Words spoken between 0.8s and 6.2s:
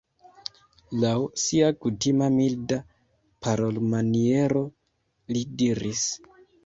Laŭ sia kutima milda parolmaniero li diris: